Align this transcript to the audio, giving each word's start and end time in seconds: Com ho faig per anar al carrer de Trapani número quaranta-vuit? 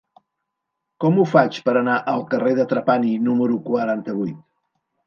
Com 1.05 1.19
ho 1.19 1.27
faig 1.35 1.59
per 1.67 1.75
anar 1.83 1.99
al 2.15 2.27
carrer 2.33 2.57
de 2.63 2.67
Trapani 2.73 3.17
número 3.31 3.63
quaranta-vuit? 3.71 4.43